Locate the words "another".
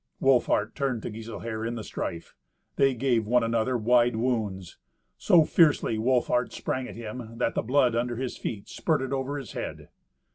3.43-3.77